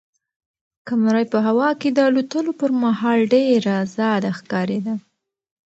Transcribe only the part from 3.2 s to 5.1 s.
ډېره ازاده ښکارېده.